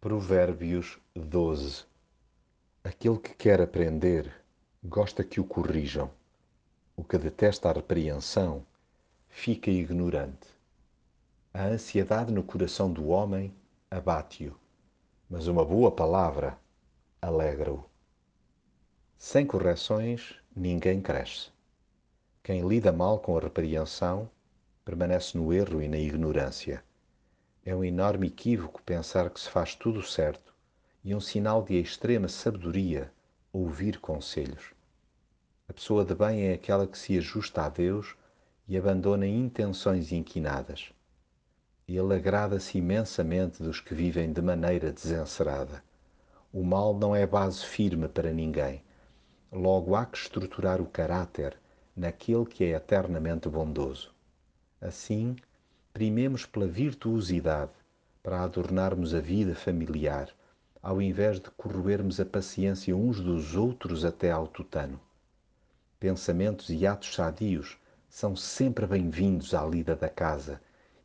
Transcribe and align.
Provérbios 0.00 0.96
12 1.12 1.84
Aquele 2.84 3.18
que 3.18 3.34
quer 3.34 3.60
aprender 3.60 4.32
gosta 4.84 5.24
que 5.24 5.40
o 5.40 5.44
corrijam. 5.44 6.08
O 6.96 7.02
que 7.02 7.18
detesta 7.18 7.68
a 7.68 7.72
repreensão 7.72 8.64
fica 9.28 9.72
ignorante. 9.72 10.46
A 11.52 11.64
ansiedade 11.64 12.32
no 12.32 12.44
coração 12.44 12.92
do 12.92 13.08
homem 13.08 13.52
abate-o, 13.90 14.54
mas 15.28 15.48
uma 15.48 15.64
boa 15.64 15.90
palavra 15.90 16.56
alegra-o. 17.20 17.84
Sem 19.18 19.44
correções, 19.44 20.36
ninguém 20.54 21.02
cresce. 21.02 21.50
Quem 22.44 22.60
lida 22.60 22.92
mal 22.92 23.18
com 23.18 23.36
a 23.36 23.40
repreensão 23.40 24.30
permanece 24.84 25.36
no 25.36 25.52
erro 25.52 25.82
e 25.82 25.88
na 25.88 25.98
ignorância. 25.98 26.84
É 27.64 27.74
um 27.74 27.84
enorme 27.84 28.28
equívoco 28.28 28.82
pensar 28.82 29.30
que 29.30 29.40
se 29.40 29.48
faz 29.48 29.74
tudo 29.74 30.02
certo 30.02 30.54
e 31.04 31.14
um 31.14 31.20
sinal 31.20 31.62
de 31.62 31.74
extrema 31.74 32.28
sabedoria 32.28 33.12
ouvir 33.52 33.98
conselhos. 33.98 34.72
A 35.68 35.72
pessoa 35.72 36.04
de 36.04 36.14
bem 36.14 36.48
é 36.48 36.54
aquela 36.54 36.86
que 36.86 36.98
se 36.98 37.18
ajusta 37.18 37.62
a 37.62 37.68
Deus 37.68 38.16
e 38.66 38.76
abandona 38.76 39.26
intenções 39.26 40.12
inquinadas. 40.12 40.92
Ele 41.86 42.14
agrada-se 42.14 42.78
imensamente 42.78 43.62
dos 43.62 43.80
que 43.80 43.94
vivem 43.94 44.32
de 44.32 44.42
maneira 44.42 44.92
desencerada. 44.92 45.82
O 46.52 46.62
mal 46.62 46.92
não 46.94 47.16
é 47.16 47.26
base 47.26 47.64
firme 47.64 48.08
para 48.08 48.32
ninguém. 48.32 48.82
Logo 49.50 49.94
há 49.94 50.04
que 50.04 50.18
estruturar 50.18 50.80
o 50.80 50.86
caráter 50.86 51.58
naquele 51.96 52.44
que 52.44 52.64
é 52.64 52.76
eternamente 52.76 53.48
bondoso. 53.48 54.14
Assim, 54.80 55.36
primemos 55.98 56.46
pela 56.46 56.68
virtuosidade 56.68 57.72
para 58.22 58.44
adornarmos 58.44 59.12
a 59.12 59.20
vida 59.20 59.56
familiar, 59.56 60.30
ao 60.80 61.02
invés 61.02 61.40
de 61.40 61.50
corroermos 61.50 62.20
a 62.20 62.24
paciência 62.24 62.96
uns 62.96 63.18
dos 63.20 63.56
outros 63.56 64.04
até 64.04 64.30
ao 64.30 64.46
tutano. 64.46 65.00
Pensamentos 65.98 66.70
e 66.70 66.86
atos 66.86 67.12
sadios 67.12 67.76
são 68.08 68.36
sempre 68.36 68.86
bem-vindos 68.86 69.54
à 69.54 69.66
lida 69.66 69.96
da 69.96 70.08
casa 70.08 70.60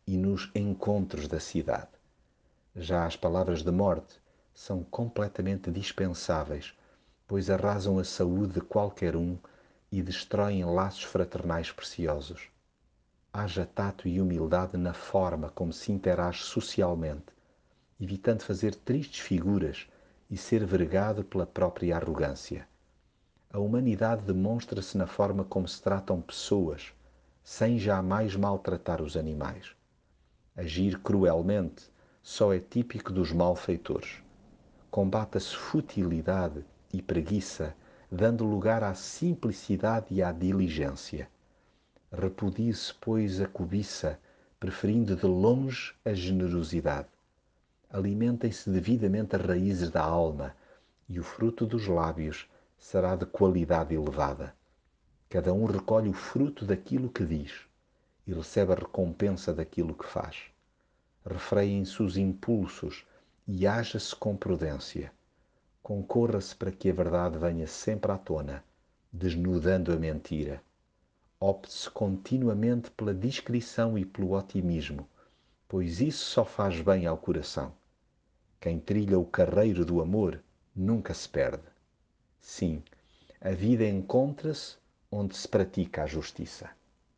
e 0.06 0.16
nos 0.16 0.52
encontros 0.54 1.28
da 1.28 1.40
cidade. 1.40 1.90
Já 2.76 3.08
as 3.08 3.16
palavras 3.16 3.64
de 3.64 3.72
morte 3.72 4.22
são 4.54 4.84
completamente 4.84 5.72
dispensáveis, 5.72 6.72
pois 7.28 7.50
arrasam 7.50 7.98
a 7.98 8.04
saúde 8.04 8.54
de 8.54 8.62
qualquer 8.62 9.16
um 9.16 9.40
e 9.92 10.04
destroem 10.04 10.64
laços 10.64 11.02
fraternais 11.02 11.72
preciosos 11.72 12.53
haja 13.36 13.66
tato 13.66 14.08
e 14.08 14.22
humildade 14.22 14.78
na 14.78 14.94
forma 14.94 15.50
como 15.50 15.74
se 15.74 15.92
interage 15.92 16.44
socialmente, 16.44 17.34
evitando 18.00 18.44
fazer 18.44 18.76
tristes 18.76 19.22
figuras 19.22 19.88
e 20.30 20.38
ser 20.38 20.64
vergado 20.64 21.24
pela 21.24 21.48
própria 21.48 21.96
arrogância. 21.96 22.68
A 23.52 23.58
humanidade 23.58 24.22
demonstra-se 24.22 24.96
na 24.96 25.08
forma 25.08 25.44
como 25.44 25.68
se 25.68 25.82
tratam 25.82 26.22
pessoas, 26.22 26.94
sem 27.44 27.80
jamais 27.80 28.36
maltratar 28.36 29.02
os 29.02 29.18
animais. 29.18 29.76
Agir 30.56 31.00
cruelmente 31.00 31.92
só 32.22 32.54
é 32.54 32.60
típico 32.60 33.12
dos 33.12 33.32
malfeitores. 33.32 34.22
Combata-se 34.92 35.56
futilidade 35.56 36.64
e 36.94 37.02
preguiça, 37.02 37.76
dando 38.12 38.46
lugar 38.46 38.84
à 38.84 38.94
simplicidade 38.94 40.06
e 40.12 40.22
à 40.22 40.32
diligência. 40.32 41.28
Repudie-se, 42.16 42.94
pois, 43.02 43.42
a 43.42 43.48
cobiça, 43.48 44.20
preferindo 44.60 45.16
de 45.16 45.26
longe 45.26 45.96
a 46.06 46.14
generosidade. 46.14 47.08
Alimentem-se 47.90 48.70
devidamente 48.70 49.36
as 49.36 49.42
raízes 49.42 49.90
da 49.90 50.04
alma, 50.04 50.56
e 51.10 51.20
o 51.20 51.24
fruto 51.24 51.66
dos 51.66 51.88
lábios 51.88 52.48
será 52.78 53.16
de 53.16 53.26
qualidade 53.26 53.96
elevada. 53.96 54.54
Cada 55.28 55.52
um 55.56 55.66
recolhe 55.66 56.08
o 56.08 56.14
fruto 56.14 56.66
daquilo 56.66 57.10
que 57.10 57.26
diz 57.26 57.52
e 58.28 58.34
recebe 58.34 58.74
a 58.74 58.76
recompensa 58.76 59.52
daquilo 59.52 59.96
que 59.96 60.06
faz. 60.06 60.52
Refreiem-se 61.26 62.04
os 62.04 62.16
impulsos 62.16 63.08
e 63.48 63.66
haja-se 63.66 64.16
com 64.16 64.38
prudência. 64.38 65.12
Concorra-se 65.82 66.56
para 66.56 66.72
que 66.72 66.92
a 66.92 66.94
verdade 66.94 67.40
venha 67.40 67.66
sempre 67.66 68.12
à 68.12 68.20
tona, 68.20 68.64
desnudando 69.12 69.92
a 69.92 69.96
mentira 69.96 70.62
opte-se 71.44 71.90
continuamente 71.90 72.90
pela 72.92 73.14
discrição 73.14 73.98
e 73.98 74.06
pelo 74.06 74.32
otimismo, 74.32 75.06
pois 75.68 76.00
isso 76.00 76.24
só 76.24 76.46
faz 76.46 76.80
bem 76.80 77.06
ao 77.06 77.18
coração. 77.18 77.74
Quem 78.62 78.80
trilha 78.80 79.20
o 79.20 79.26
carreiro 79.26 79.84
do 79.84 80.02
amor 80.02 80.42
nunca 80.74 81.14
se 81.14 81.28
perde. 81.28 81.64
Sim, 82.40 82.82
a 83.42 83.52
vida 83.52 83.86
encontra-se 83.86 84.78
onde 85.12 85.36
se 85.36 85.46
pratica 85.46 86.04
a 86.04 86.08
justiça. 86.08 86.70